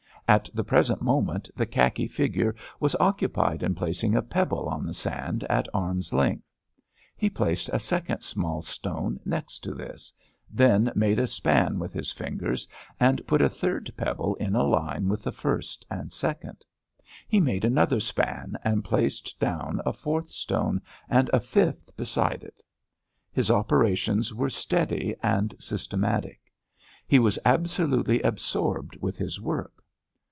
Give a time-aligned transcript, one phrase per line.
[0.27, 4.93] At the present moment the khaki figure was occupied in placing a pebble on the
[4.93, 6.45] sand at arm's length.
[7.17, 10.13] He placed a second small stone next to this,
[10.49, 12.65] then made a span with his fingers,
[12.97, 16.63] and put a third pebble in a line with the first and second.
[17.27, 22.63] He made another span, and placed down a fourth stone and a fifth beside it.
[23.33, 26.39] His operations were steady and systematic.
[27.05, 29.73] He was absolutely absorbed with his work.